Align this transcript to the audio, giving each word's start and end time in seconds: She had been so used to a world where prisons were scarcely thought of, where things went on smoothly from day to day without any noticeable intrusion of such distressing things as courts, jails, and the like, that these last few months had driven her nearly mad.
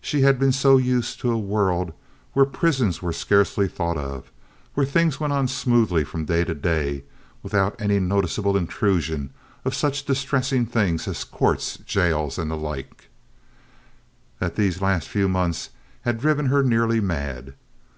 She 0.00 0.22
had 0.22 0.38
been 0.38 0.50
so 0.50 0.78
used 0.78 1.20
to 1.20 1.30
a 1.30 1.36
world 1.38 1.92
where 2.32 2.46
prisons 2.46 3.02
were 3.02 3.12
scarcely 3.12 3.68
thought 3.68 3.98
of, 3.98 4.32
where 4.72 4.86
things 4.86 5.20
went 5.20 5.34
on 5.34 5.46
smoothly 5.46 6.04
from 6.04 6.24
day 6.24 6.42
to 6.42 6.54
day 6.54 7.04
without 7.42 7.78
any 7.78 8.00
noticeable 8.00 8.56
intrusion 8.56 9.28
of 9.62 9.74
such 9.74 10.06
distressing 10.06 10.64
things 10.64 11.06
as 11.06 11.24
courts, 11.24 11.76
jails, 11.84 12.38
and 12.38 12.50
the 12.50 12.56
like, 12.56 13.10
that 14.38 14.56
these 14.56 14.80
last 14.80 15.06
few 15.06 15.28
months 15.28 15.68
had 16.00 16.18
driven 16.18 16.46
her 16.46 16.62
nearly 16.62 16.98
mad. 17.00 17.52